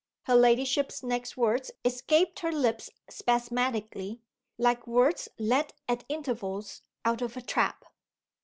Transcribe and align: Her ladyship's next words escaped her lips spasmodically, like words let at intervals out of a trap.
Her 0.23 0.33
ladyship's 0.33 1.03
next 1.03 1.37
words 1.37 1.69
escaped 1.85 2.39
her 2.39 2.51
lips 2.51 2.89
spasmodically, 3.07 4.19
like 4.57 4.87
words 4.87 5.29
let 5.37 5.73
at 5.87 6.05
intervals 6.09 6.81
out 7.05 7.21
of 7.21 7.37
a 7.37 7.41
trap. 7.43 7.85